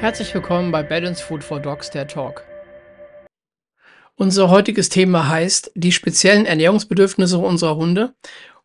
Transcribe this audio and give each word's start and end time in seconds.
Herzlich 0.00 0.32
willkommen 0.32 0.70
bei 0.70 0.84
Balance 0.84 1.20
Food 1.20 1.42
for 1.42 1.58
Dogs, 1.58 1.90
der 1.90 2.06
Talk. 2.06 2.44
Unser 4.14 4.48
heutiges 4.48 4.90
Thema 4.90 5.26
heißt 5.26 5.72
die 5.74 5.90
speziellen 5.90 6.46
Ernährungsbedürfnisse 6.46 7.36
unserer 7.38 7.74
Hunde 7.74 8.14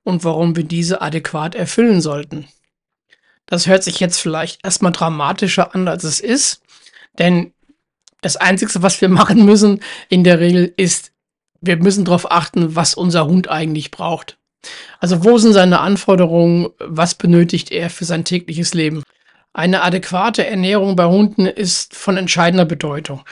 und 0.04 0.23
warum 0.23 0.55
wir 0.55 0.64
diese 0.64 1.02
adäquat 1.02 1.55
erfüllen 1.55 2.02
sollten. 2.02 2.48
Das 3.48 3.66
hört 3.66 3.84
sich 3.84 4.00
jetzt 4.00 4.20
vielleicht 4.20 4.64
erstmal 4.64 4.91
dramatischer 4.91 5.73
an, 5.73 5.88
als 5.88 6.04
es 6.04 6.20
ist, 6.20 6.61
denn 7.18 7.52
das 8.21 8.38
Einzige, 8.38 8.84
was 8.84 9.02
wir 9.02 9.09
machen 9.09 9.43
müssen 9.43 9.79
in 10.09 10.23
der 10.23 10.39
Regel 10.39 10.71
ist, 10.77 11.13
wir 11.61 11.77
müssen 11.77 12.05
darauf 12.05 12.31
achten, 12.31 12.75
was 12.75 12.93
unser 12.93 13.25
Hund 13.25 13.50
eigentlich 13.50 13.89
braucht. 13.89 14.38
Also 15.00 15.23
wo 15.23 15.39
sind 15.39 15.54
seine 15.54 15.79
Anforderungen, 15.79 16.70
was 16.77 17.15
benötigt 17.15 17.71
er 17.71 17.89
für 17.89 18.05
sein 18.05 18.23
tägliches 18.23 18.75
Leben? 18.75 19.02
Eine 19.53 19.84
adäquate 19.84 20.45
Ernährung 20.45 20.95
bei 20.95 21.05
Hunden 21.05 21.45
ist 21.45 21.95
von 21.95 22.17
entscheidender 22.17 22.66
Bedeutung. 22.66 23.23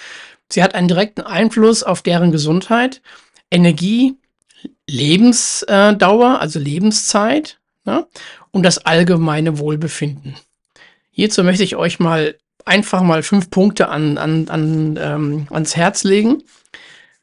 Sie 0.52 0.62
hat 0.62 0.76
einen 0.76 0.88
direkten 0.88 1.22
Einfluss 1.22 1.82
auf 1.82 2.02
deren 2.02 2.32
Gesundheit, 2.32 3.02
Energie, 3.50 4.16
Lebensdauer, 4.88 6.40
also 6.40 6.60
Lebenszeit 6.60 7.60
ja, 7.86 8.06
und 8.52 8.64
das 8.64 8.80
allgemeine 8.80 9.58
Wohlbefinden. 9.58 10.36
Hierzu 11.10 11.44
möchte 11.44 11.64
ich 11.64 11.76
euch 11.76 12.00
mal 12.00 12.36
einfach 12.66 13.02
mal 13.02 13.24
fünf 13.24 13.50
Punkte 13.50 13.90
an, 13.90 14.18
an, 14.18 14.48
an, 14.50 15.00
ähm, 15.02 15.48
ans 15.50 15.76
Herz 15.76 16.04
legen. 16.04 16.44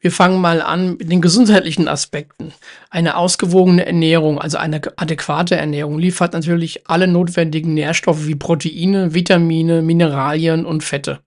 Wir 0.01 0.11
fangen 0.11 0.39
mal 0.39 0.61
an 0.61 0.95
mit 0.97 1.11
den 1.11 1.21
gesundheitlichen 1.21 1.89
Aspekten. 1.89 2.53
Eine 2.89 3.17
ausgewogene 3.17 3.85
Ernährung, 3.85 4.39
also 4.39 4.57
eine 4.57 4.81
adäquate 4.95 5.55
Ernährung, 5.57 5.99
liefert 5.99 6.33
natürlich 6.33 6.87
alle 6.87 7.07
notwendigen 7.07 7.73
Nährstoffe 7.73 8.25
wie 8.25 8.35
Proteine, 8.35 9.13
Vitamine, 9.13 9.81
Mineralien 9.81 10.65
und 10.65 10.83
Fette. 10.83 11.19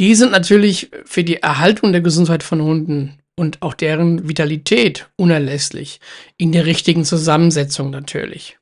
Die 0.00 0.16
sind 0.16 0.32
natürlich 0.32 0.90
für 1.04 1.22
die 1.22 1.36
Erhaltung 1.36 1.92
der 1.92 2.00
Gesundheit 2.00 2.42
von 2.42 2.60
Hunden 2.60 3.18
und 3.36 3.62
auch 3.62 3.74
deren 3.74 4.28
Vitalität 4.28 5.08
unerlässlich. 5.16 6.00
In 6.36 6.50
der 6.50 6.66
richtigen 6.66 7.04
Zusammensetzung 7.04 7.90
natürlich. 7.90 8.58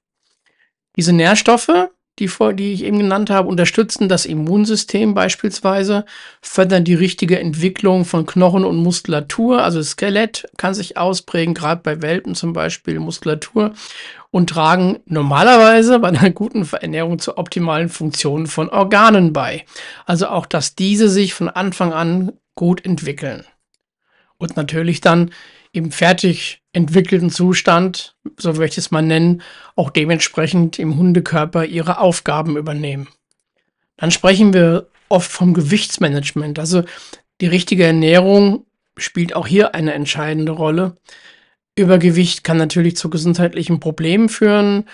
Diese 0.97 1.15
Nährstoffe 1.15 1.89
die, 2.19 2.31
die 2.55 2.73
ich 2.73 2.85
eben 2.85 2.99
genannt 2.99 3.31
habe, 3.31 3.49
unterstützen 3.49 4.09
das 4.09 4.27
Immunsystem 4.27 5.15
beispielsweise, 5.15 6.05
fördern 6.43 6.85
die 6.85 6.95
richtige 6.95 7.39
Entwicklung 7.39 8.05
von 8.05 8.27
Knochen 8.27 8.65
und 8.65 8.77
Muskulatur, 8.77 9.63
also 9.63 9.83
Skelett 9.83 10.47
kann 10.59 10.75
sich 10.75 10.99
ausprägen, 10.99 11.55
gerade 11.55 11.81
bei 11.83 12.03
Welpen 12.03 12.35
zum 12.35 12.53
Beispiel 12.53 13.01
Muskulatur 13.01 13.73
und 14.31 14.51
tragen 14.51 15.01
normalerweise 15.07 15.99
bei 15.99 16.09
einer 16.09 16.31
guten 16.31 16.69
Ernährung 16.81 17.19
zur 17.19 17.39
optimalen 17.39 17.89
Funktion 17.89 18.47
von 18.47 18.69
Organen 18.69 19.33
bei. 19.33 19.65
Also 20.05 20.29
auch, 20.29 20.47
dass 20.47 20.75
diese 20.75 21.09
sich 21.09 21.35
von 21.35 21.49
Anfang 21.49 21.93
an 21.93 22.33
gut 22.55 22.85
entwickeln. 22.85 23.45
Und 24.37 24.57
natürlich 24.57 25.01
dann 25.01 25.31
im 25.73 25.93
fertig 25.93 26.62
entwickelten 26.73 27.31
Zustand, 27.31 28.17
so 28.39 28.53
möchte 28.55 28.81
ich 28.81 28.87
es 28.87 28.91
mal 28.91 29.03
nennen, 29.03 29.43
auch 29.77 29.91
dementsprechend 29.91 30.79
im 30.79 30.97
Hundekörper 30.97 31.65
ihre 31.65 31.99
Aufgaben 31.99 32.57
übernehmen. 32.57 33.09
Dann 33.97 34.11
sprechen 34.11 34.55
wir 34.55 34.89
oft 35.09 35.31
vom 35.31 35.53
Gewichtsmanagement. 35.55 36.59
Also 36.59 36.83
die 37.41 37.47
richtige 37.47 37.85
Ernährung 37.85 38.65
spielt 38.97 39.35
auch 39.37 39.47
hier 39.47 39.75
eine 39.75 39.93
entscheidende 39.93 40.53
Rolle. 40.53 40.97
Übergewicht 41.77 42.45
kann 42.45 42.57
natürlich 42.57 42.97
zu 42.97 43.11
gesundheitlichen 43.11 43.81
Problemen 43.81 44.29
führen, 44.29 44.85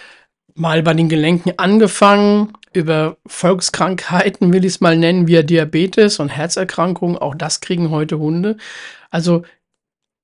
mal 0.54 0.82
bei 0.82 0.94
den 0.94 1.08
Gelenken 1.08 1.52
angefangen, 1.56 2.52
über 2.72 3.16
Volkskrankheiten 3.26 4.52
will 4.52 4.64
ich 4.64 4.74
es 4.74 4.80
mal 4.80 4.96
nennen, 4.96 5.26
wie 5.26 5.42
Diabetes 5.42 6.18
und 6.20 6.28
Herzerkrankungen, 6.28 7.16
auch 7.16 7.34
das 7.34 7.60
kriegen 7.60 7.90
heute 7.90 8.18
Hunde. 8.18 8.56
Also 9.10 9.42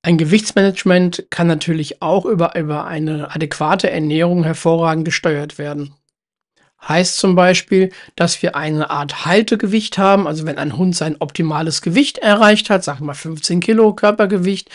ein 0.05 0.19
Gewichtsmanagement 0.19 1.29
kann 1.31 1.47
natürlich 1.47 2.03
auch 2.03 2.27
über, 2.27 2.55
über 2.57 2.85
eine 2.85 3.35
adäquate 3.35 3.89
Ernährung 3.89 4.45
hervorragend 4.45 5.07
gesteuert 5.07 5.57
werden. 5.57 5.95
Heißt 6.87 7.17
zum 7.17 7.35
Beispiel, 7.35 7.91
dass 8.15 8.43
wir 8.43 8.55
eine 8.55 8.91
Art 8.91 9.25
Haltegewicht 9.25 9.97
haben, 9.97 10.27
also 10.27 10.45
wenn 10.45 10.59
ein 10.59 10.77
Hund 10.77 10.95
sein 10.95 11.17
optimales 11.21 11.81
Gewicht 11.81 12.19
erreicht 12.19 12.69
hat, 12.69 12.85
sagen 12.85 13.01
wir 13.01 13.07
mal 13.07 13.15
15 13.15 13.61
Kilo 13.61 13.95
Körpergewicht, 13.95 14.69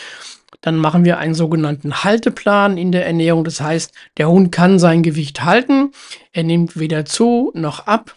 dann 0.61 0.77
machen 0.77 1.05
wir 1.05 1.19
einen 1.19 1.35
sogenannten 1.35 2.03
Halteplan 2.03 2.79
in 2.79 2.91
der 2.91 3.05
Ernährung. 3.05 3.43
Das 3.43 3.61
heißt, 3.61 3.93
der 4.17 4.29
Hund 4.29 4.51
kann 4.51 4.79
sein 4.79 5.03
Gewicht 5.03 5.43
halten, 5.43 5.91
er 6.33 6.43
nimmt 6.43 6.79
weder 6.79 7.05
zu 7.05 7.51
noch 7.53 7.85
ab 7.85 8.15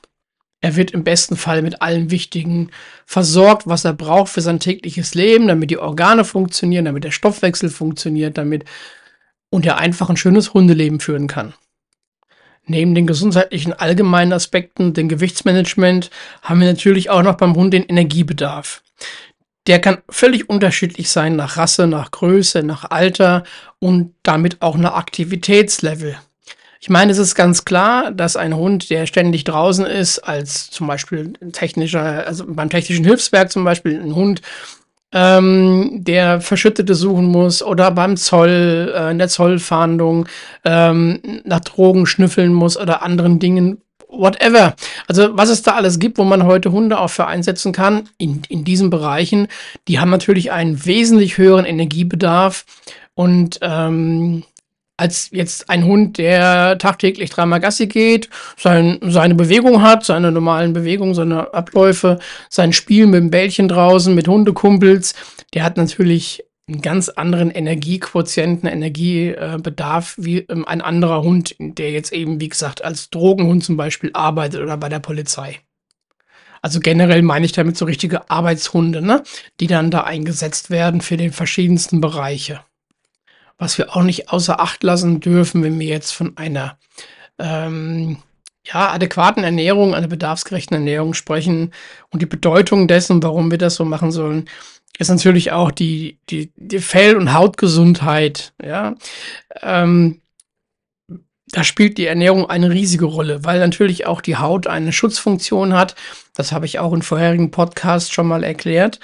er 0.63 0.77
wird 0.77 0.93
im 0.93 1.03
besten 1.03 1.37
Fall 1.37 1.61
mit 1.61 1.83
allem 1.83 2.11
Wichtigen 2.11 2.71
versorgt, 3.05 3.67
was 3.67 3.85
er 3.85 3.93
braucht 3.93 4.33
für 4.33 4.41
sein 4.41 4.61
tägliches 4.61 5.15
Leben, 5.15 5.49
damit 5.49 5.71
die 5.71 5.79
Organe 5.79 6.25
funktionieren, 6.25 6.85
damit 6.85 7.03
der 7.03 7.11
Stoffwechsel 7.11 7.69
funktioniert, 7.69 8.39
damit 8.39 8.65
und 9.51 9.67
er 9.67 9.79
einfach 9.79 10.09
ein 10.09 10.17
schönes 10.17 10.55
Hundeleben 10.55 11.01
führen 11.01 11.27
kann. 11.27 11.53
Neben 12.65 12.95
den 12.95 13.09
gesundheitlichen 13.09 13.73
allgemeinen 13.73 14.33
Aspekten, 14.33 14.95
dem 14.95 15.09
Gewichtsmanagement, 15.09 16.11
haben 16.43 16.61
wir 16.61 16.69
natürlich 16.69 17.11
auch 17.11 17.23
noch 17.23 17.37
beim 17.37 17.57
Hund 17.57 17.75
den 17.75 17.85
Energiebedarf. 17.85 18.85
Der 19.67 19.81
kann 19.81 19.99
völlig 20.09 20.49
unterschiedlich 20.49 21.11
sein 21.11 21.35
nach 21.35 21.57
Rasse, 21.57 21.89
nach 21.89 22.13
Größe, 22.13 22.63
nach 22.63 22.89
Alter 22.91 23.43
und 23.81 24.15
damit 24.23 24.63
auch 24.63 24.77
nach 24.77 24.95
Aktivitätslevel. 24.95 26.17
Ich 26.83 26.91
meine, 26.91 27.13
es 27.13 27.19
ist 27.19 27.37
ganz 27.37 27.65
klar, 27.65 28.11
dass 28.11 28.35
ein 28.35 28.57
Hund, 28.57 28.91
der 28.91 29.07
ständig 29.07 29.45
draußen 29.45 29.87
ist, 29.87 30.19
als 30.19 30.69
zum 30.69 30.89
Beispiel 30.89 31.33
technischer, 31.53 32.27
also 32.27 32.45
beim 32.45 32.71
technischen 32.71 33.05
Hilfswerk 33.05 33.53
zum 33.53 33.63
Beispiel 33.63 34.01
ein 34.01 34.17
Hund, 34.17 34.43
ähm, 35.13 36.01
der 36.03 36.41
Verschüttete 36.41 36.97
suchen 36.97 37.27
muss 37.27 37.63
oder 37.63 37.93
beim 37.93 38.17
Zoll, 38.17 38.93
äh, 38.97 39.13
in 39.13 39.19
der 39.19 39.29
Zollfahndung 39.29 40.27
ähm, 40.65 41.21
nach 41.45 41.61
Drogen 41.61 42.05
schnüffeln 42.05 42.53
muss 42.53 42.77
oder 42.77 43.05
anderen 43.05 43.39
Dingen, 43.39 43.81
whatever. 44.09 44.75
Also 45.07 45.37
was 45.39 45.51
es 45.51 45.63
da 45.63 45.75
alles 45.75 46.01
gibt, 46.01 46.19
wo 46.19 46.25
man 46.25 46.47
heute 46.47 46.73
Hunde 46.73 46.99
auch 46.99 47.11
für 47.11 47.29
einsetzen 47.29 47.71
kann, 47.71 48.09
in, 48.19 48.43
in 48.49 48.65
diesen 48.65 48.91
Bereichen, 48.91 49.47
die 49.87 50.01
haben 50.01 50.11
natürlich 50.11 50.51
einen 50.51 50.85
wesentlich 50.85 51.39
höheren 51.39 51.65
Energiebedarf 51.65 52.65
und 53.15 53.61
ähm, 53.63 54.43
als 55.03 55.31
jetzt 55.33 55.69
ein 55.69 55.85
Hund, 55.85 56.17
der 56.17 56.79
tagtäglich 56.79 57.31
dreimal 57.31 57.59
Gassi 57.59 57.89
geht, 57.89 58.31
sein, 58.57 59.01
seine 59.03 59.35
Bewegung 59.35 59.83
hat, 59.83 60.05
seine 60.05 60.31
normalen 60.31 60.73
Bewegungen, 60.73 61.15
seine 61.15 61.53
Abläufe, 61.53 62.21
sein 62.49 62.73
Spiel 62.73 63.07
mit 63.07 63.21
dem 63.21 63.31
Bällchen 63.31 63.67
draußen, 63.67 64.15
mit 64.15 64.29
Hundekumpels, 64.29 65.15
der 65.55 65.65
hat 65.65 65.77
natürlich 65.77 66.45
einen 66.69 66.83
ganz 66.83 67.09
anderen 67.09 67.51
Energiequotienten, 67.51 68.69
Energiebedarf 68.69 70.15
wie 70.19 70.39
ähm, 70.39 70.65
ein 70.67 70.81
anderer 70.81 71.23
Hund, 71.23 71.57
der 71.59 71.91
jetzt 71.91 72.13
eben, 72.13 72.41
wie 72.41 72.49
gesagt, 72.49 72.85
als 72.85 73.11
Drogenhund 73.11 73.65
zum 73.65 73.77
Beispiel 73.77 74.11
arbeitet 74.15 74.61
oder 74.61 74.77
bei 74.77 74.89
der 74.89 75.01
Polizei. 75.01 75.59
Also 76.63 76.79
generell 76.79 77.23
meine 77.23 77.45
ich 77.45 77.51
damit 77.51 77.77
so 77.77 77.87
richtige 77.87 78.31
Arbeitshunde, 78.31 79.03
ne? 79.03 79.25
die 79.59 79.67
dann 79.67 79.91
da 79.91 80.05
eingesetzt 80.05 80.71
werden 80.71 81.01
für 81.01 81.17
die 81.17 81.31
verschiedensten 81.31 82.01
Bereiche. 82.01 82.61
Was 83.63 83.79
wir 83.79 83.95
auch 83.95 84.03
nicht 84.03 84.29
außer 84.31 84.59
Acht 84.59 84.83
lassen 84.83 85.21
dürfen, 85.21 85.63
wenn 85.63 85.79
wir 85.79 85.87
jetzt 85.87 86.11
von 86.11 86.37
einer 86.37 86.79
ähm, 87.39 88.17
ja, 88.67 88.91
adäquaten 88.91 89.45
Ernährung, 89.45 89.95
einer 89.95 90.09
bedarfsgerechten 90.09 90.75
Ernährung 90.75 91.15
sprechen 91.15 91.73
und 92.11 92.21
die 92.21 92.27
Bedeutung 92.27 92.89
dessen, 92.89 93.23
warum 93.23 93.53
wir 93.53 93.59
das 93.59 93.77
so 93.77 93.85
machen 93.85 94.11
sollen, 94.11 94.49
ist 94.99 95.11
natürlich 95.11 95.53
auch 95.53 95.71
die, 95.71 96.19
die, 96.29 96.51
die 96.57 96.81
Fell- 96.81 97.17
und 97.17 97.35
Hautgesundheit. 97.35 98.53
Ja? 98.61 98.97
Ähm, 99.61 100.23
da 101.47 101.63
spielt 101.63 101.99
die 101.99 102.07
Ernährung 102.07 102.51
eine 102.51 102.69
riesige 102.69 103.05
Rolle, 103.05 103.45
weil 103.45 103.61
natürlich 103.61 104.09
auch 104.09 104.23
die 104.23 104.39
Haut 104.39 104.67
eine 104.67 104.93
Schutzfunktion 104.93 105.73
hat. 105.73 105.95
Das 106.35 106.51
habe 106.51 106.67
ich 106.67 106.81
auch 106.81 106.93
in 106.93 107.03
vorherigen 107.03 107.53
Podcasts 107.53 108.11
schon 108.11 108.27
mal 108.27 108.43
erklärt. 108.43 108.99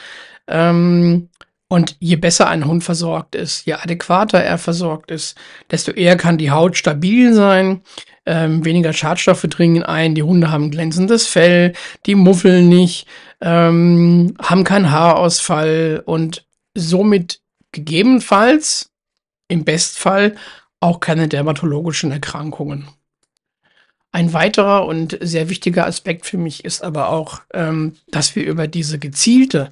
Ähm, 0.49 1.29
und 1.69 1.97
je 2.01 2.17
besser 2.17 2.49
ein 2.49 2.65
Hund 2.65 2.83
versorgt 2.83 3.35
ist, 3.35 3.67
je 3.67 3.75
adäquater 3.75 4.43
er 4.43 4.59
versorgt 4.59 5.11
ist, 5.11 5.37
desto 5.71 5.93
eher 5.93 6.17
kann 6.17 6.39
die 6.39 6.51
Haut 6.51 6.77
stabil 6.77 7.35
sein, 7.35 7.83
ähm, 8.25 8.65
weniger 8.65 8.93
Schadstoffe 8.93 9.43
dringen 9.43 9.83
ein, 9.83 10.15
die 10.15 10.23
Hunde 10.23 10.51
haben 10.51 10.71
glänzendes 10.71 11.27
Fell, 11.27 11.75
die 12.07 12.15
muffeln 12.15 12.69
nicht, 12.69 13.07
ähm, 13.41 14.35
haben 14.41 14.65
keinen 14.65 14.91
Haarausfall 14.91 16.03
und 16.05 16.47
somit 16.75 17.41
gegebenenfalls, 17.73 18.91
im 19.49 19.65
Bestfall, 19.65 20.37
auch 20.81 21.01
keine 21.01 21.29
dermatologischen 21.29 22.13
Erkrankungen. 22.13 22.89
Ein 24.13 24.33
weiterer 24.33 24.87
und 24.87 25.19
sehr 25.21 25.49
wichtiger 25.49 25.87
Aspekt 25.87 26.25
für 26.25 26.39
mich 26.39 26.65
ist 26.65 26.83
aber 26.83 27.11
auch, 27.11 27.41
ähm, 27.53 27.97
dass 28.09 28.37
wir 28.37 28.45
über 28.45 28.67
diese 28.69 28.99
gezielte 28.99 29.71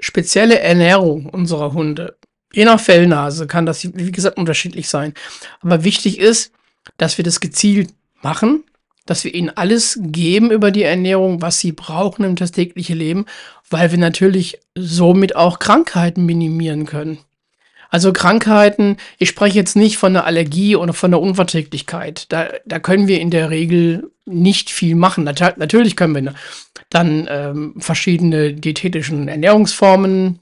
spezielle 0.00 0.60
Ernährung 0.60 1.26
unserer 1.26 1.72
Hunde, 1.72 2.16
je 2.52 2.64
nach 2.64 2.80
Fellnase 2.80 3.46
kann 3.46 3.66
das, 3.66 3.84
wie 3.84 4.12
gesagt, 4.12 4.38
unterschiedlich 4.38 4.88
sein. 4.88 5.14
Aber 5.60 5.84
wichtig 5.84 6.18
ist, 6.18 6.52
dass 6.96 7.18
wir 7.18 7.24
das 7.24 7.40
gezielt 7.40 7.90
machen, 8.22 8.64
dass 9.04 9.24
wir 9.24 9.34
ihnen 9.34 9.50
alles 9.50 9.98
geben 10.02 10.50
über 10.50 10.70
die 10.70 10.82
Ernährung, 10.82 11.40
was 11.42 11.60
sie 11.60 11.72
brauchen 11.72 12.24
im 12.24 12.34
das 12.34 12.52
tägliche 12.52 12.94
Leben, 12.94 13.26
weil 13.70 13.90
wir 13.90 13.98
natürlich 13.98 14.58
somit 14.74 15.36
auch 15.36 15.58
Krankheiten 15.58 16.26
minimieren 16.26 16.86
können. 16.86 17.18
Also 17.96 18.12
Krankheiten, 18.12 18.98
ich 19.16 19.30
spreche 19.30 19.56
jetzt 19.56 19.74
nicht 19.74 19.96
von 19.96 20.14
einer 20.14 20.26
Allergie 20.26 20.76
oder 20.76 20.92
von 20.92 21.14
einer 21.14 21.22
Unverträglichkeit. 21.22 22.30
Da, 22.30 22.50
da 22.66 22.78
können 22.78 23.08
wir 23.08 23.20
in 23.22 23.30
der 23.30 23.48
Regel 23.48 24.10
nicht 24.26 24.68
viel 24.68 24.94
machen. 24.94 25.24
Nat 25.24 25.56
natürlich 25.56 25.96
können 25.96 26.14
wir 26.14 26.34
dann 26.90 27.26
ähm, 27.30 27.74
verschiedene 27.78 28.52
diätetischen 28.52 29.28
Ernährungsformen 29.28 30.40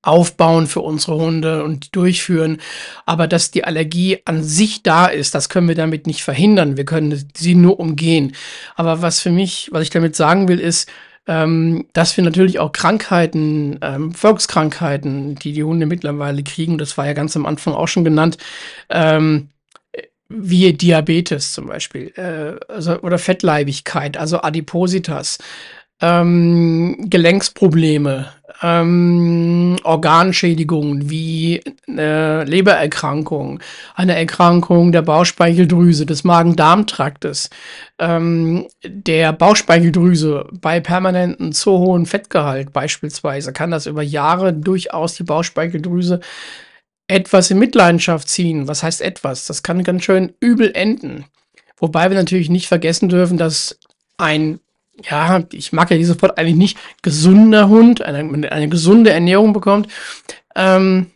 aufbauen 0.00 0.66
für 0.66 0.80
unsere 0.80 1.16
Hunde 1.18 1.62
und 1.62 1.94
durchführen. 1.94 2.56
Aber 3.04 3.28
dass 3.28 3.50
die 3.50 3.64
Allergie 3.64 4.20
an 4.24 4.42
sich 4.42 4.82
da 4.82 5.08
ist, 5.08 5.34
das 5.34 5.50
können 5.50 5.68
wir 5.68 5.74
damit 5.74 6.06
nicht 6.06 6.22
verhindern. 6.22 6.78
Wir 6.78 6.86
können 6.86 7.28
sie 7.36 7.54
nur 7.54 7.78
umgehen. 7.78 8.34
Aber 8.76 9.02
was 9.02 9.20
für 9.20 9.30
mich, 9.30 9.68
was 9.72 9.82
ich 9.82 9.90
damit 9.90 10.16
sagen 10.16 10.48
will, 10.48 10.60
ist, 10.60 10.88
ähm, 11.26 11.86
dass 11.92 12.16
wir 12.16 12.24
natürlich 12.24 12.58
auch 12.58 12.72
Krankheiten, 12.72 13.78
ähm, 13.82 14.12
Volkskrankheiten, 14.12 15.34
die 15.36 15.52
die 15.52 15.64
Hunde 15.64 15.86
mittlerweile 15.86 16.42
kriegen, 16.42 16.78
das 16.78 16.96
war 16.98 17.06
ja 17.06 17.12
ganz 17.12 17.36
am 17.36 17.46
Anfang 17.46 17.74
auch 17.74 17.88
schon 17.88 18.04
genannt, 18.04 18.38
ähm, 18.90 19.48
wie 20.28 20.72
Diabetes 20.72 21.52
zum 21.52 21.66
Beispiel, 21.68 22.12
äh, 22.16 22.72
also, 22.72 23.00
oder 23.00 23.18
Fettleibigkeit, 23.18 24.16
also 24.16 24.40
Adipositas, 24.42 25.38
ähm, 26.00 26.96
Gelenksprobleme, 27.08 28.28
ähm, 28.62 29.76
Organschädigungen 29.82 31.10
wie 31.10 31.62
äh, 31.88 32.44
Lebererkrankung, 32.44 33.60
eine 33.94 34.16
Erkrankung 34.16 34.92
der 34.92 35.02
Bauchspeicheldrüse, 35.02 36.06
des 36.06 36.24
Magen-Darm-Traktes, 36.24 37.50
ähm, 37.98 38.66
der 38.84 39.32
Bauchspeicheldrüse 39.32 40.48
bei 40.52 40.80
permanentem 40.80 41.52
zu 41.52 41.72
hohen 41.72 42.06
Fettgehalt 42.06 42.72
beispielsweise 42.72 43.52
kann 43.52 43.70
das 43.70 43.86
über 43.86 44.02
Jahre 44.02 44.52
durchaus 44.52 45.14
die 45.14 45.24
Bauchspeicheldrüse 45.24 46.20
etwas 47.08 47.50
in 47.50 47.58
Mitleidenschaft 47.58 48.28
ziehen. 48.28 48.68
Was 48.68 48.82
heißt 48.82 49.00
etwas? 49.00 49.46
Das 49.46 49.62
kann 49.62 49.84
ganz 49.84 50.04
schön 50.04 50.32
übel 50.40 50.72
enden. 50.74 51.24
Wobei 51.78 52.10
wir 52.10 52.16
natürlich 52.16 52.50
nicht 52.50 52.68
vergessen 52.68 53.08
dürfen, 53.08 53.38
dass 53.38 53.78
ein 54.18 54.60
ja, 55.02 55.42
ich 55.52 55.72
mag 55.72 55.90
ja 55.90 55.96
dieses 55.96 56.20
Wort 56.22 56.38
eigentlich 56.38 56.56
nicht, 56.56 56.78
gesunder 57.02 57.68
Hund, 57.68 58.02
eine, 58.02 58.50
eine 58.50 58.68
gesunde 58.68 59.10
Ernährung 59.10 59.52
bekommt, 59.52 59.88
ähm, 60.54 61.06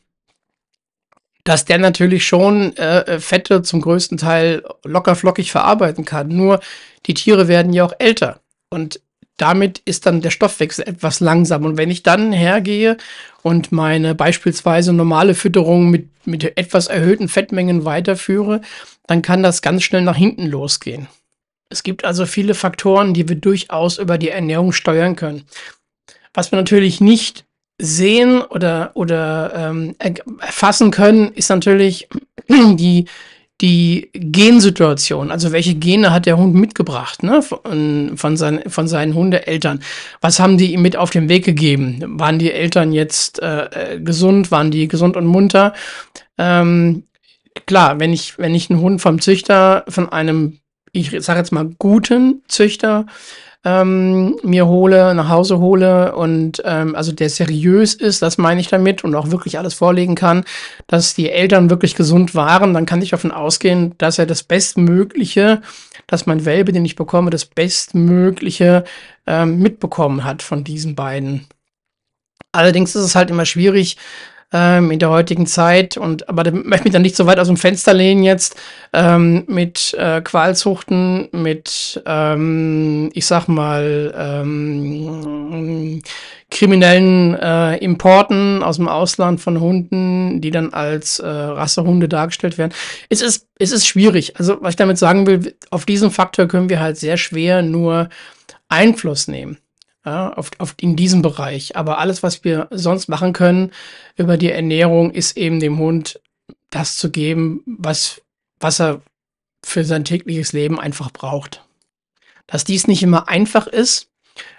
dass 1.45 1.65
der 1.65 1.79
natürlich 1.79 2.27
schon 2.27 2.77
äh, 2.77 3.19
Fette 3.19 3.63
zum 3.63 3.81
größten 3.81 4.19
Teil 4.19 4.63
locker 4.85 5.17
flockig 5.17 5.51
verarbeiten 5.51 6.05
kann. 6.05 6.29
Nur 6.29 6.61
die 7.07 7.15
Tiere 7.15 7.49
werden 7.49 7.73
ja 7.73 7.85
auch 7.85 7.95
älter. 7.99 8.41
Und 8.69 9.01
damit 9.39 9.79
ist 9.87 10.05
dann 10.05 10.21
der 10.21 10.31
Stoffwechsel 10.31 10.87
etwas 10.87 11.21
langsam. 11.21 11.65
Und 11.65 11.79
wenn 11.79 11.91
ich 11.91 12.03
dann 12.03 12.33
hergehe 12.33 12.99
und 13.43 13.73
meine 13.73 14.15
beispielsweise 14.15 14.93
normale 14.93 15.35
Fütterung 15.35 15.91
mit, 15.91 16.09
mit 16.27 16.59
etwas 16.59 16.89
erhöhten 16.89 17.29
Fettmengen 17.29 17.87
weiterführe, 17.87 18.61
dann 19.07 19.23
kann 19.23 19.43
das 19.43 19.63
ganz 19.63 19.83
schnell 19.83 20.03
nach 20.03 20.17
hinten 20.17 20.47
losgehen. 20.47 21.09
Es 21.71 21.85
gibt 21.85 22.05
also 22.05 22.27
viele 22.27 22.55
Faktoren, 22.55 23.15
die 23.15 23.29
wir 23.29 23.37
durchaus 23.37 23.99
über 23.99 24.19
die 24.19 24.29
Ernährung 24.29 24.73
steuern 24.73 25.17
können. 25.17 25.45
Was 26.35 26.53
wir 26.53 26.57
natürlich 26.57 27.01
nicht 27.01 27.45
sehen 27.79 28.43
oder, 28.43 28.91
oder 28.95 29.53
ähm, 29.55 29.97
erfassen 30.39 30.91
können, 30.91 31.33
ist 31.33 31.49
natürlich 31.49 32.09
die, 32.49 33.07
die 33.61 34.11
Gensituation. 34.13 35.31
Also 35.31 35.53
welche 35.53 35.75
Gene 35.75 36.13
hat 36.13 36.27
der 36.27 36.39
Hund 36.39 36.55
mitgebracht 36.55 37.23
ne? 37.23 37.41
von, 37.41 38.17
von, 38.17 38.37
sein, 38.37 38.63
von 38.67 38.89
seinen 38.89 39.15
Hundeeltern? 39.15 39.81
Was 40.21 40.41
haben 40.41 40.59
die 40.59 40.73
ihm 40.73 40.83
mit 40.83 40.97
auf 40.97 41.11
den 41.11 41.29
Weg 41.29 41.45
gegeben? 41.45 42.03
Waren 42.19 42.39
die 42.39 42.53
Eltern 42.53 42.93
jetzt 42.93 43.41
äh, 43.41 43.95
äh 43.95 44.01
gesund? 44.01 44.51
Waren 44.51 44.71
die 44.71 44.89
gesund 44.89 45.17
und 45.17 45.27
munter? 45.27 45.75
Ähm, 46.37 47.05
klar, 47.67 48.01
wenn 48.01 48.13
ich, 48.13 48.39
wenn 48.39 48.55
ich 48.55 48.71
einen 48.71 48.81
Hund 48.81 49.01
vom 49.01 49.21
Züchter, 49.21 49.85
von 49.89 50.09
einem 50.09 50.59
ich 50.93 51.11
sage 51.23 51.39
jetzt 51.39 51.53
mal, 51.53 51.71
guten 51.79 52.43
Züchter 52.49 53.07
ähm, 53.65 54.39
mir 54.43 54.67
hole, 54.67 55.15
nach 55.15 55.29
Hause 55.29 55.59
hole 55.59 56.15
und 56.15 56.63
ähm, 56.65 56.95
also 56.95 57.13
der 57.13 57.29
seriös 57.29 57.95
ist, 57.95 58.23
das 58.23 58.39
meine 58.39 58.61
ich 58.61 58.69
damit 58.69 59.05
und 59.05 59.15
auch 59.15 59.31
wirklich 59.31 59.59
alles 59.59 59.75
vorlegen 59.75 60.15
kann, 60.15 60.45
dass 60.87 61.15
die 61.15 61.31
Eltern 61.31 61.69
wirklich 61.69 61.95
gesund 61.95 62.35
waren, 62.35 62.73
dann 62.73 62.87
kann 62.87 63.03
ich 63.03 63.11
davon 63.11 63.33
ausgehen, 63.33 63.95
dass 63.99 64.19
er 64.19 64.27
das 64.27 64.43
Bestmögliche, 64.45 65.61
dass 66.07 66.27
mein 66.27 66.47
Welpe, 66.47 66.73
den 66.73 66.87
ich 66.87 66.97
bekomme, 66.97 67.31
das 67.31 67.45
Bestmögliche 67.45 68.85
ähm, 69.27 69.59
mitbekommen 69.59 70.25
hat 70.25 70.43
von 70.43 70.65
diesen 70.65 70.95
beiden. 70.95 71.47
Allerdings 72.53 72.97
ist 72.97 73.05
es 73.05 73.15
halt 73.15 73.31
immer 73.31 73.45
schwierig, 73.45 73.97
ähm, 74.53 74.91
in 74.91 74.99
der 74.99 75.11
heutigen 75.11 75.47
Zeit. 75.47 75.97
Und 75.97 76.29
aber 76.29 76.43
da 76.43 76.51
möchte 76.51 76.75
ich 76.75 76.85
mich 76.85 76.93
dann 76.93 77.03
nicht 77.03 77.17
so 77.17 77.27
weit 77.27 77.39
aus 77.39 77.47
dem 77.47 77.57
Fenster 77.57 77.95
lehnen 77.95 78.23
jetzt 78.23 78.57
ähm, 78.93 79.45
mit 79.47 79.95
äh, 79.95 80.21
Qualzuchten, 80.21 81.29
mit 81.33 82.03
ähm, 82.07 83.11
ich 83.15 83.27
sag 83.27 83.49
mal 83.49 84.15
ähm, 84.17 86.03
kriminellen 86.51 87.35
äh, 87.35 87.77
Importen 87.77 88.63
aus 88.63 88.77
dem 88.77 88.89
Ausland 88.89 89.41
von 89.41 89.61
Hunden, 89.61 90.41
die 90.41 90.51
dann 90.51 90.73
als 90.73 91.21
äh, 91.21 91.29
Rassehunde 91.29 92.09
dargestellt 92.09 92.59
werden. 92.59 92.73
Es 93.09 93.23
ist, 93.23 93.47
es 93.59 93.71
ist 93.71 93.87
schwierig. 93.87 94.37
Also, 94.37 94.59
was 94.61 94.71
ich 94.71 94.77
damit 94.77 94.99
sagen 94.99 95.27
will, 95.27 95.55
auf 95.71 95.87
diesen 95.87 96.11
Faktor 96.11 96.49
können 96.49 96.69
wir 96.69 96.81
halt 96.81 96.97
sehr 96.97 97.17
schwer 97.17 97.63
nur 97.63 98.09
Einfluss 98.69 99.29
nehmen 99.29 99.59
ja, 100.05 100.33
auf, 100.33 100.51
auf, 100.59 100.75
in 100.81 100.97
diesem 100.97 101.23
Bereich. 101.23 101.77
Aber 101.77 101.99
alles, 101.99 102.23
was 102.23 102.45
wir 102.45 102.69
sonst 102.71 103.09
machen 103.09 103.33
können 103.33 103.73
über 104.17 104.37
die 104.37 104.51
Ernährung, 104.51 105.11
ist 105.11 105.37
eben 105.37 105.61
dem 105.61 105.79
Hund 105.79 106.21
das 106.71 106.97
zu 106.97 107.11
geben, 107.11 107.63
was, 107.67 108.23
was 108.59 108.81
er 108.81 109.03
für 109.65 109.85
sein 109.85 110.05
tägliches 110.05 110.53
Leben 110.53 110.81
einfach 110.81 111.11
braucht. 111.11 111.65
Dass 112.47 112.65
dies 112.65 112.87
nicht 112.87 113.03
immer 113.03 113.29
einfach 113.29 113.67
ist 113.67 114.09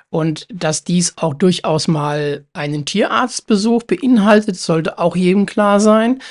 und 0.09 0.45
dass 0.53 0.83
dies 0.83 1.17
auch 1.17 1.33
durchaus 1.33 1.87
mal 1.87 2.45
einen 2.53 2.85
Tierarztbesuch 2.85 3.83
beinhaltet, 3.83 4.57
sollte 4.57 4.99
auch 4.99 5.15
jedem 5.15 5.45
klar 5.45 5.79
sein, 5.79 6.21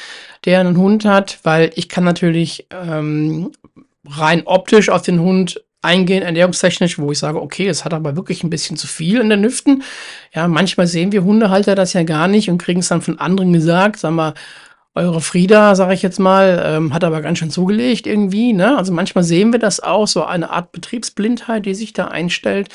der 0.44 0.60
einen 0.60 0.76
Hund 0.76 1.04
hat, 1.04 1.40
weil 1.42 1.72
ich 1.74 1.88
kann 1.88 2.04
natürlich 2.04 2.66
ähm, 2.70 3.52
rein 4.06 4.42
optisch 4.46 4.88
auf 4.88 5.02
den 5.02 5.20
Hund 5.20 5.62
eingehen, 5.82 6.22
ernährungstechnisch, 6.22 6.98
wo 6.98 7.10
ich 7.10 7.18
sage, 7.18 7.40
okay, 7.40 7.68
es 7.68 7.84
hat 7.84 7.94
aber 7.94 8.16
wirklich 8.16 8.44
ein 8.44 8.50
bisschen 8.50 8.76
zu 8.76 8.86
viel 8.86 9.20
in 9.20 9.30
den 9.30 9.40
Nüften. 9.40 9.82
Ja, 10.34 10.48
manchmal 10.48 10.86
sehen 10.86 11.12
wir 11.12 11.24
Hundehalter 11.24 11.74
das 11.74 11.92
ja 11.92 12.02
gar 12.02 12.28
nicht 12.28 12.50
und 12.50 12.58
kriegen 12.58 12.80
es 12.80 12.88
dann 12.88 13.02
von 13.02 13.18
anderen 13.18 13.52
gesagt, 13.52 13.98
sag 13.98 14.12
mal, 14.12 14.34
eure 14.94 15.20
Frieda, 15.20 15.74
sage 15.76 15.94
ich 15.94 16.02
jetzt 16.02 16.18
mal, 16.18 16.60
ähm, 16.64 16.92
hat 16.92 17.04
aber 17.04 17.22
ganz 17.22 17.38
schön 17.38 17.50
zugelegt 17.50 18.06
irgendwie. 18.06 18.52
Ne? 18.52 18.76
Also 18.76 18.92
manchmal 18.92 19.24
sehen 19.24 19.52
wir 19.52 19.60
das 19.60 19.80
auch, 19.80 20.08
so 20.08 20.24
eine 20.24 20.50
Art 20.50 20.72
Betriebsblindheit, 20.72 21.64
die 21.64 21.74
sich 21.74 21.92
da 21.92 22.08
einstellt, 22.08 22.68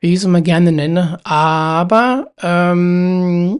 wie 0.00 0.12
ich 0.12 0.20
es 0.20 0.24
immer 0.24 0.40
gerne 0.40 0.70
nenne. 0.70 1.18
Aber 1.24 2.30
ähm, 2.40 3.58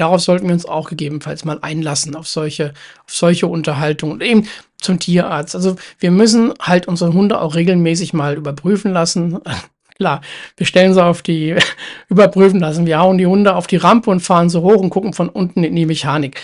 darauf 0.00 0.20
sollten 0.20 0.46
wir 0.46 0.54
uns 0.54 0.66
auch 0.66 0.88
gegebenenfalls 0.88 1.44
mal 1.44 1.58
einlassen, 1.62 2.16
auf 2.16 2.26
solche, 2.26 2.72
auf 3.04 3.14
solche 3.14 3.46
Unterhaltungen. 3.46 4.14
Und 4.14 4.22
eben 4.22 4.48
zum 4.80 4.98
Tierarzt. 4.98 5.54
Also 5.54 5.76
wir 5.98 6.10
müssen 6.10 6.54
halt 6.60 6.88
unsere 6.88 7.12
Hunde 7.12 7.40
auch 7.40 7.54
regelmäßig 7.54 8.12
mal 8.12 8.36
überprüfen 8.36 8.92
lassen. 8.92 9.38
Klar, 9.96 10.22
wir 10.56 10.66
stellen 10.66 10.94
sie 10.94 11.04
auf 11.04 11.20
die, 11.20 11.54
überprüfen 12.08 12.58
lassen. 12.60 12.86
Wir 12.86 13.00
hauen 13.00 13.18
die 13.18 13.26
Hunde 13.26 13.54
auf 13.54 13.66
die 13.66 13.76
Rampe 13.76 14.10
und 14.10 14.20
fahren 14.20 14.48
so 14.48 14.62
hoch 14.62 14.80
und 14.80 14.90
gucken 14.90 15.12
von 15.12 15.28
unten 15.28 15.62
in 15.62 15.76
die 15.76 15.84
Mechanik. 15.84 16.40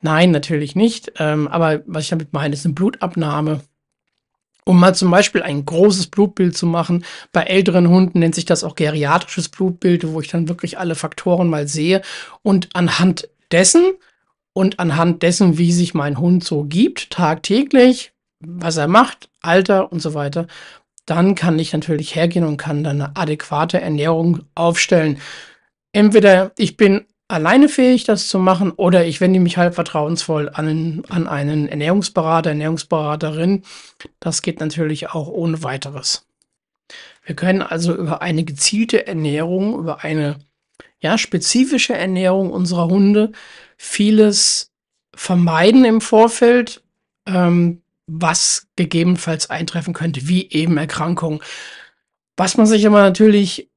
Nein, 0.00 0.32
natürlich 0.32 0.74
nicht. 0.74 1.12
Ähm, 1.18 1.46
aber 1.48 1.82
was 1.86 2.04
ich 2.04 2.10
damit 2.10 2.32
meine, 2.32 2.54
ist 2.54 2.64
eine 2.64 2.74
Blutabnahme. 2.74 3.60
Um 4.68 4.80
mal 4.80 4.96
zum 4.96 5.12
Beispiel 5.12 5.42
ein 5.42 5.64
großes 5.64 6.08
Blutbild 6.08 6.56
zu 6.56 6.66
machen. 6.66 7.04
Bei 7.30 7.42
älteren 7.44 7.88
Hunden 7.88 8.18
nennt 8.18 8.34
sich 8.34 8.46
das 8.46 8.64
auch 8.64 8.74
geriatrisches 8.74 9.48
Blutbild, 9.48 10.08
wo 10.08 10.20
ich 10.20 10.26
dann 10.28 10.48
wirklich 10.48 10.76
alle 10.76 10.96
Faktoren 10.96 11.48
mal 11.48 11.68
sehe. 11.68 12.02
Und 12.42 12.70
anhand 12.74 13.28
dessen 13.52 13.92
und 14.52 14.80
anhand 14.80 15.22
dessen, 15.22 15.56
wie 15.56 15.70
sich 15.70 15.94
mein 15.94 16.18
Hund 16.18 16.42
so 16.42 16.64
gibt, 16.64 17.10
tagtäglich, 17.10 18.12
was 18.40 18.76
er 18.76 18.88
macht, 18.88 19.28
Alter 19.40 19.92
und 19.92 20.02
so 20.02 20.14
weiter, 20.14 20.48
dann 21.04 21.36
kann 21.36 21.58
ich 21.60 21.72
natürlich 21.72 22.16
hergehen 22.16 22.44
und 22.44 22.56
kann 22.56 22.82
dann 22.82 23.00
eine 23.00 23.16
adäquate 23.16 23.80
Ernährung 23.80 24.40
aufstellen. 24.56 25.20
Entweder 25.92 26.50
ich 26.58 26.76
bin 26.76 27.06
alleine 27.28 27.68
fähig, 27.68 28.04
das 28.04 28.28
zu 28.28 28.38
machen, 28.38 28.70
oder 28.72 29.06
ich 29.06 29.20
wende 29.20 29.40
mich 29.40 29.56
halt 29.56 29.74
vertrauensvoll 29.74 30.50
an, 30.52 31.02
an 31.08 31.26
einen 31.26 31.68
Ernährungsberater, 31.68 32.50
Ernährungsberaterin. 32.50 33.62
Das 34.20 34.42
geht 34.42 34.60
natürlich 34.60 35.10
auch 35.10 35.28
ohne 35.28 35.62
weiteres. 35.62 36.26
Wir 37.24 37.34
können 37.34 37.62
also 37.62 37.94
über 37.94 38.22
eine 38.22 38.44
gezielte 38.44 39.06
Ernährung, 39.06 39.78
über 39.78 40.04
eine 40.04 40.38
ja, 41.00 41.18
spezifische 41.18 41.94
Ernährung 41.94 42.50
unserer 42.50 42.86
Hunde 42.86 43.32
vieles 43.76 44.70
vermeiden 45.14 45.84
im 45.84 46.00
Vorfeld. 46.00 46.82
Ähm, 47.26 47.82
was 48.06 48.68
gegebenenfalls 48.76 49.50
eintreffen 49.50 49.94
könnte, 49.94 50.28
wie 50.28 50.48
eben 50.50 50.76
Erkrankungen. 50.76 51.40
Was 52.36 52.56
man 52.56 52.66
sich 52.66 52.86
aber 52.86 53.02
natürlich 53.02 53.68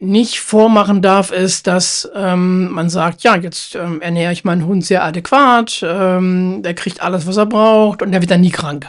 nicht 0.00 0.40
vormachen 0.40 1.02
darf, 1.02 1.30
ist, 1.30 1.66
dass 1.66 2.10
ähm, 2.14 2.70
man 2.70 2.88
sagt, 2.88 3.22
ja, 3.22 3.36
jetzt 3.36 3.74
ähm, 3.74 4.00
ernähre 4.00 4.32
ich 4.32 4.44
meinen 4.44 4.64
Hund 4.64 4.84
sehr 4.84 5.04
adäquat, 5.04 5.84
ähm, 5.86 6.62
der 6.62 6.74
kriegt 6.74 7.02
alles, 7.02 7.26
was 7.26 7.36
er 7.36 7.46
braucht 7.46 8.02
und 8.02 8.10
der 8.10 8.22
wird 8.22 8.30
dann 8.30 8.40
nie 8.40 8.50
krank. 8.50 8.88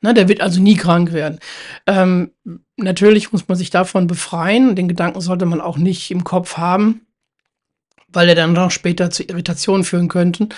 Ne, 0.00 0.14
der 0.14 0.28
wird 0.28 0.40
also 0.40 0.60
nie 0.60 0.76
krank 0.76 1.12
werden. 1.12 1.40
Ähm, 1.86 2.30
natürlich 2.76 3.32
muss 3.32 3.48
man 3.48 3.56
sich 3.56 3.70
davon 3.70 4.06
befreien. 4.06 4.76
Den 4.76 4.88
Gedanken 4.88 5.20
sollte 5.20 5.46
man 5.46 5.60
auch 5.60 5.78
nicht 5.78 6.10
im 6.10 6.22
Kopf 6.22 6.58
haben, 6.58 7.06
weil 8.08 8.28
er 8.28 8.34
dann 8.34 8.52
noch 8.52 8.70
später 8.70 9.10
zu 9.10 9.24
Irritationen 9.24 9.84
führen 9.84 10.08
könnte, 10.08 10.48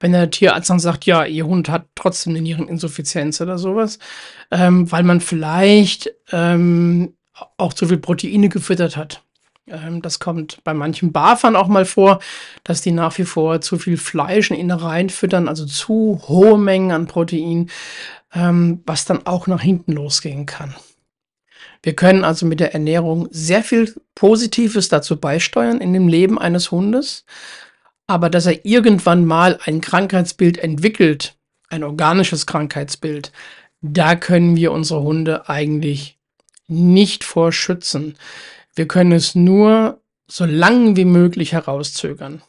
wenn 0.00 0.12
der 0.12 0.30
Tierarzt 0.30 0.68
dann 0.68 0.80
sagt, 0.80 1.06
ja, 1.06 1.24
ihr 1.24 1.46
Hund 1.46 1.70
hat 1.70 1.86
trotzdem 1.94 2.34
eine 2.34 2.42
Niereninsuffizienz 2.42 3.40
oder 3.40 3.56
sowas, 3.56 3.98
ähm, 4.50 4.90
weil 4.92 5.04
man 5.04 5.20
vielleicht 5.20 6.10
ähm, 6.32 7.14
auch 7.56 7.72
zu 7.72 7.86
viel 7.86 7.98
Proteine 7.98 8.48
gefüttert 8.48 8.96
hat. 8.96 9.22
Ähm, 9.70 10.02
das 10.02 10.18
kommt 10.18 10.62
bei 10.64 10.74
manchen 10.74 11.12
Barfern 11.12 11.56
auch 11.56 11.68
mal 11.68 11.84
vor, 11.84 12.20
dass 12.64 12.80
die 12.80 12.92
nach 12.92 13.16
wie 13.18 13.24
vor 13.24 13.60
zu 13.60 13.78
viel 13.78 13.96
Fleisch 13.96 14.50
in 14.50 14.56
Innereien 14.56 15.10
füttern, 15.10 15.48
also 15.48 15.66
zu 15.66 16.20
hohe 16.28 16.58
Mengen 16.58 16.92
an 16.92 17.06
Protein, 17.06 17.70
ähm, 18.34 18.82
was 18.86 19.04
dann 19.04 19.26
auch 19.26 19.46
nach 19.46 19.62
hinten 19.62 19.92
losgehen 19.92 20.46
kann. 20.46 20.74
Wir 21.82 21.94
können 21.94 22.24
also 22.24 22.44
mit 22.46 22.60
der 22.60 22.74
Ernährung 22.74 23.28
sehr 23.30 23.62
viel 23.62 23.94
Positives 24.14 24.88
dazu 24.88 25.18
beisteuern 25.18 25.80
in 25.80 25.92
dem 25.92 26.08
Leben 26.08 26.38
eines 26.38 26.70
Hundes, 26.70 27.24
aber 28.06 28.30
dass 28.30 28.46
er 28.46 28.64
irgendwann 28.64 29.24
mal 29.24 29.58
ein 29.64 29.80
Krankheitsbild 29.80 30.58
entwickelt, 30.58 31.36
ein 31.68 31.84
organisches 31.84 32.46
Krankheitsbild, 32.46 33.32
da 33.80 34.16
können 34.16 34.56
wir 34.56 34.72
unsere 34.72 35.02
Hunde 35.02 35.48
eigentlich 35.48 36.18
nicht 36.66 37.24
vor 37.24 37.52
schützen. 37.52 38.16
Wir 38.78 38.86
können 38.86 39.10
es 39.10 39.34
nur 39.34 40.00
so 40.28 40.44
lang 40.44 40.94
wie 40.94 41.04
möglich 41.04 41.52
herauszögern. 41.52 42.42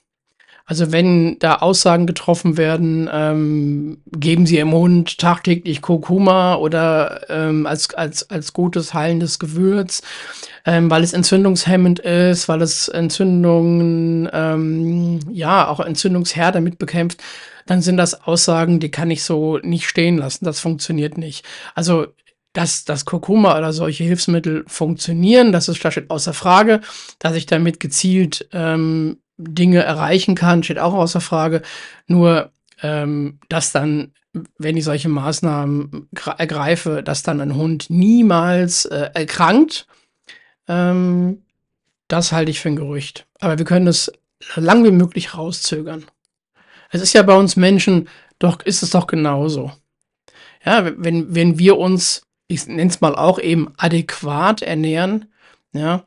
Also 0.63 0.91
wenn 0.91 1.39
da 1.39 1.55
Aussagen 1.55 2.05
getroffen 2.05 2.55
werden, 2.55 3.09
ähm, 3.11 4.03
geben 4.11 4.45
Sie 4.45 4.57
Ihrem 4.57 4.71
Hund 4.71 5.17
tagtäglich 5.17 5.81
Kurkuma 5.81 6.53
oder 6.57 7.21
ähm, 7.29 7.65
als, 7.65 7.95
als, 7.95 8.29
als 8.29 8.53
gutes 8.53 8.93
heilendes 8.93 9.39
Gewürz, 9.39 10.03
ähm, 10.65 10.91
weil 10.91 11.03
es 11.03 11.13
entzündungshemmend 11.13 11.97
ist, 11.97 12.47
weil 12.47 12.61
es 12.61 12.89
Entzündungen, 12.89 14.29
ähm, 14.31 15.21
ja, 15.31 15.67
auch 15.67 15.79
Entzündungsherde 15.79 16.61
mit 16.61 16.77
bekämpft, 16.77 17.23
dann 17.65 17.81
sind 17.81 17.97
das 17.97 18.27
Aussagen, 18.27 18.79
die 18.79 18.91
kann 18.91 19.09
ich 19.09 19.23
so 19.23 19.57
nicht 19.57 19.89
stehen 19.89 20.19
lassen. 20.19 20.45
Das 20.45 20.59
funktioniert 20.59 21.17
nicht. 21.17 21.43
Also 21.73 22.05
dass 22.53 22.85
das 22.85 23.05
Kurkuma 23.05 23.57
oder 23.57 23.73
solche 23.73 24.03
Hilfsmittel 24.03 24.63
funktionieren, 24.67 25.51
das, 25.51 25.69
ist, 25.69 25.83
das 25.83 25.93
steht 25.93 26.09
außer 26.09 26.33
Frage. 26.33 26.81
Dass 27.19 27.35
ich 27.35 27.45
damit 27.45 27.79
gezielt 27.79 28.47
ähm, 28.53 29.19
Dinge 29.37 29.83
erreichen 29.83 30.35
kann, 30.35 30.63
steht 30.63 30.79
auch 30.79 30.93
außer 30.93 31.21
Frage. 31.21 31.61
Nur, 32.07 32.51
ähm, 32.81 33.39
dass 33.49 33.71
dann, 33.71 34.13
wenn 34.57 34.77
ich 34.77 34.83
solche 34.83 35.09
Maßnahmen 35.09 36.09
ergreife, 36.37 37.03
dass 37.03 37.23
dann 37.23 37.41
ein 37.41 37.55
Hund 37.55 37.89
niemals 37.89 38.85
äh, 38.85 39.09
erkrankt, 39.13 39.87
ähm, 40.67 41.43
das 42.07 42.31
halte 42.31 42.51
ich 42.51 42.59
für 42.59 42.69
ein 42.69 42.75
Gerücht. 42.75 43.27
Aber 43.39 43.57
wir 43.57 43.65
können 43.65 43.87
es 43.87 44.11
so 44.39 44.61
lang 44.61 44.83
wie 44.83 44.91
möglich 44.91 45.35
rauszögern. 45.35 46.05
Es 46.91 47.01
ist 47.01 47.13
ja 47.13 47.21
bei 47.21 47.35
uns 47.35 47.55
Menschen, 47.55 48.09
doch 48.39 48.61
ist 48.61 48.83
es 48.83 48.91
doch 48.91 49.07
genauso. 49.07 49.71
Ja, 50.65 50.91
wenn, 50.97 51.33
wenn 51.33 51.59
wir 51.59 51.77
uns, 51.77 52.23
ich 52.49 52.67
nenne 52.67 52.89
es 52.89 52.99
mal 52.99 53.15
auch 53.15 53.39
eben 53.39 53.71
adäquat 53.77 54.61
ernähren, 54.61 55.31
ja, 55.71 56.03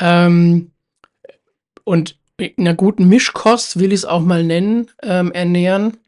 ähm, 0.00 0.72
und 1.84 2.16
in 2.38 2.52
einer 2.58 2.74
guten 2.74 3.08
Mischkost, 3.08 3.78
will 3.78 3.92
ich 3.92 4.00
es 4.00 4.04
auch 4.04 4.22
mal 4.22 4.42
nennen, 4.42 4.90
ähm, 5.02 5.30
ernähren, 5.32 5.98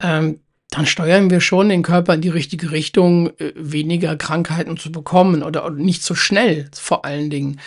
ähm, 0.00 0.40
dann 0.70 0.86
steuern 0.86 1.30
wir 1.30 1.40
schon 1.40 1.68
den 1.68 1.82
Körper 1.82 2.14
in 2.14 2.20
die 2.22 2.28
richtige 2.28 2.70
Richtung, 2.70 3.28
äh, 3.38 3.52
weniger 3.56 4.16
Krankheiten 4.16 4.76
zu 4.76 4.90
bekommen 4.90 5.42
oder, 5.42 5.66
oder, 5.66 5.74
nicht 5.74 6.02
so 6.02 6.14
schnell 6.14 6.70
vor 6.72 7.04
allen 7.04 7.28
Dingen. 7.28 7.60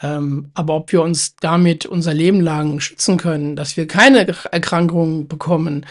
Ähm, 0.00 0.50
aber 0.54 0.74
ob 0.74 0.92
wir 0.92 1.02
uns 1.02 1.36
damit 1.36 1.86
unser 1.86 2.14
Leben 2.14 2.40
lang 2.40 2.80
schützen 2.80 3.16
können, 3.16 3.56
dass 3.56 3.76
wir 3.76 3.86
keine 3.86 4.26
Erkrankungen 4.50 5.28
bekommen, 5.28 5.86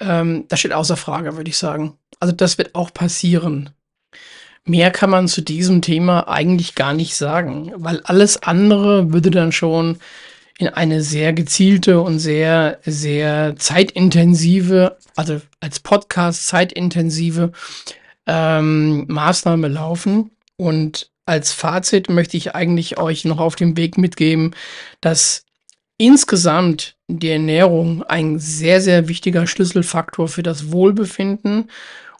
ähm, 0.00 0.46
das 0.48 0.60
steht 0.60 0.72
außer 0.72 0.96
Frage, 0.96 1.36
würde 1.36 1.50
ich 1.50 1.58
sagen. 1.58 1.94
Also 2.20 2.32
das 2.34 2.58
wird 2.58 2.74
auch 2.74 2.92
passieren. 2.92 3.70
Mehr 4.64 4.90
kann 4.90 5.10
man 5.10 5.26
zu 5.26 5.40
diesem 5.40 5.82
Thema 5.82 6.28
eigentlich 6.28 6.74
gar 6.74 6.92
nicht 6.92 7.16
sagen, 7.16 7.72
weil 7.76 8.00
alles 8.04 8.42
andere 8.42 9.12
würde 9.12 9.30
dann 9.30 9.52
schon 9.52 9.98
in 10.58 10.68
eine 10.68 11.02
sehr 11.02 11.32
gezielte 11.32 12.02
und 12.02 12.18
sehr, 12.18 12.78
sehr 12.84 13.56
zeitintensive, 13.56 14.98
also 15.16 15.40
als 15.60 15.80
Podcast 15.80 16.46
zeitintensive 16.46 17.52
ähm, 18.26 19.06
Maßnahme 19.08 19.68
laufen. 19.68 20.32
Und 20.56 21.10
als 21.24 21.52
Fazit 21.52 22.10
möchte 22.10 22.36
ich 22.36 22.54
eigentlich 22.54 22.98
euch 22.98 23.24
noch 23.24 23.38
auf 23.38 23.56
dem 23.56 23.78
Weg 23.78 23.96
mitgeben, 23.96 24.54
dass 25.00 25.46
insgesamt 25.96 26.96
die 27.08 27.30
Ernährung 27.30 28.02
ein 28.02 28.38
sehr, 28.38 28.82
sehr 28.82 29.08
wichtiger 29.08 29.46
Schlüsselfaktor 29.46 30.28
für 30.28 30.42
das 30.42 30.72
Wohlbefinden 30.72 31.70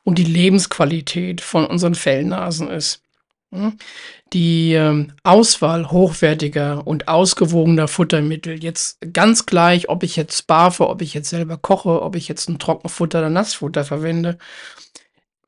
und 0.05 0.19
die 0.19 0.25
Lebensqualität 0.25 1.41
von 1.41 1.67
unseren 1.67 1.95
Fellnasen 1.95 2.69
ist. 2.69 3.03
Hm? 3.53 3.79
Die 4.33 4.75
ähm, 4.75 5.13
Auswahl 5.25 5.91
hochwertiger 5.91 6.87
und 6.87 7.09
ausgewogener 7.09 7.89
Futtermittel, 7.89 8.63
jetzt 8.63 8.99
ganz 9.13 9.45
gleich, 9.47 9.89
ob 9.89 10.03
ich 10.05 10.17
jetzt 10.17 10.47
barfe, 10.47 10.89
ob 10.89 11.03
ich 11.03 11.15
jetzt 11.15 11.31
selber 11.31 11.57
koche, 11.57 12.03
ob 12.03 12.15
ich 12.15 12.29
jetzt 12.29 12.49
ein 12.49 12.59
Trockenfutter 12.59 13.19
oder 13.19 13.31
Nassfutter 13.31 13.85
verwende, 13.85 14.39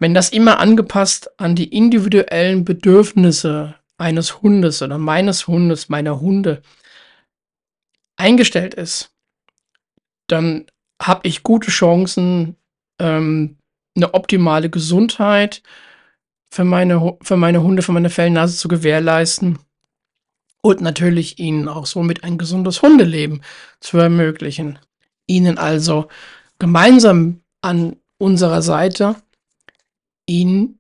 wenn 0.01 0.15
das 0.15 0.31
immer 0.31 0.59
angepasst 0.59 1.39
an 1.39 1.55
die 1.55 1.69
individuellen 1.69 2.65
Bedürfnisse 2.65 3.77
eines 3.99 4.43
Hundes 4.43 4.83
oder 4.83 4.99
meines 4.99 5.47
Hundes, 5.47 5.89
meiner 5.89 6.21
Hunde 6.21 6.61
eingestellt 8.17 8.75
ist, 8.75 9.13
dann 10.27 10.67
habe 11.01 11.29
ich 11.29 11.45
gute 11.45 11.71
Chancen, 11.71 12.57
ähm, 12.99 13.59
eine 13.97 14.15
optimale 14.15 14.71
Gesundheit 14.71 15.63
für 16.51 16.65
meine, 16.65 17.17
für 17.23 17.37
meine 17.37 17.63
Hunde, 17.63 17.83
für 17.83 17.93
meine 17.93 18.11
Fellnase 18.11 18.57
zu 18.57 18.69
gewährleisten 18.69 19.59
und 20.63 20.81
natürlich 20.81 21.39
ihnen 21.39 21.69
auch 21.69 21.87
somit 21.87 22.25
ein 22.25 22.39
gesundes 22.39 22.83
Hundeleben 22.83 23.43
zu 23.81 23.99
ermöglichen. 23.99 24.79
Ihnen 25.27 25.59
also 25.59 26.09
gemeinsam 26.59 27.41
an 27.61 27.97
unserer 28.19 28.63
Seite 28.63 29.17
ihnen 30.27 30.79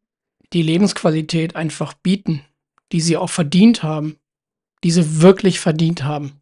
die 0.52 0.62
Lebensqualität 0.62 1.56
einfach 1.56 1.94
bieten, 1.94 2.44
die 2.92 3.00
sie 3.00 3.16
auch 3.16 3.30
verdient 3.30 3.82
haben, 3.82 4.16
die 4.84 4.90
sie 4.90 5.22
wirklich 5.22 5.58
verdient 5.58 6.04
haben. 6.04 6.41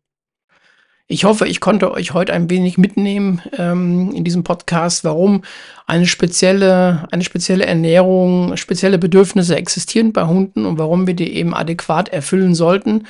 Ich 1.13 1.25
hoffe, 1.25 1.49
ich 1.49 1.59
konnte 1.59 1.91
euch 1.91 2.15
heute 2.15 2.33
ein 2.33 2.49
wenig 2.51 2.79
mitnehmen 2.79 3.43
ähm, 3.59 4.13
in 4.15 4.23
diesem 4.23 4.45
Podcast, 4.45 5.03
warum 5.03 5.43
eine 5.89 6.07
spezielle, 6.07 7.09
eine 7.11 7.25
spezielle 7.25 7.67
Ernährung, 7.67 8.57
spezielle 8.57 8.97
Bedürfnisse 8.97 9.57
existieren 9.57 10.13
bei 10.13 10.25
Hunden 10.25 10.65
und 10.65 10.79
warum 10.79 11.09
wir 11.09 11.15
die 11.15 11.35
eben 11.35 11.53
adäquat 11.53 12.11
erfüllen 12.11 12.55
sollten. 12.55 13.09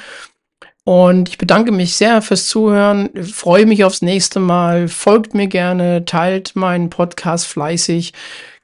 Und 0.84 1.28
ich 1.28 1.36
bedanke 1.36 1.72
mich 1.72 1.94
sehr 1.94 2.22
fürs 2.22 2.46
Zuhören, 2.46 3.10
freue 3.22 3.66
mich 3.66 3.84
aufs 3.84 4.00
nächste 4.00 4.40
Mal, 4.40 4.88
folgt 4.88 5.34
mir 5.34 5.48
gerne, 5.48 6.06
teilt 6.06 6.56
meinen 6.56 6.88
Podcast 6.88 7.48
fleißig, 7.48 8.14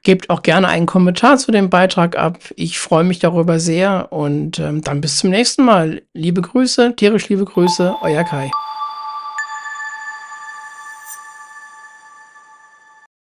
gebt 0.01 0.31
auch 0.31 0.41
gerne 0.41 0.67
einen 0.67 0.87
Kommentar 0.87 1.37
zu 1.37 1.51
dem 1.51 1.69
Beitrag 1.69 2.17
ab. 2.17 2.39
Ich 2.55 2.79
freue 2.79 3.03
mich 3.03 3.19
darüber 3.19 3.59
sehr 3.59 4.11
und 4.11 4.57
ähm, 4.57 4.81
dann 4.81 4.99
bis 4.99 5.17
zum 5.17 5.29
nächsten 5.29 5.63
Mal. 5.63 6.01
Liebe 6.15 6.41
Grüße, 6.41 6.95
tierisch 6.95 7.29
liebe 7.29 7.45
Grüße, 7.45 7.97
euer 8.01 8.23
Kai. 8.23 8.49